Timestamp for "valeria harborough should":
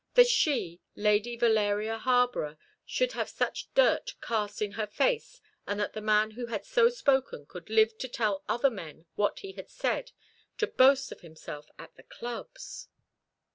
1.37-3.11